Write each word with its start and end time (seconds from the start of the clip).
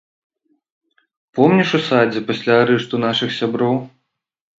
Помніш 1.39 1.69
у 1.79 1.81
садзе 1.87 2.21
пасля 2.31 2.55
арышту 2.63 2.95
нашых 3.05 3.29
сяброў? 3.39 3.77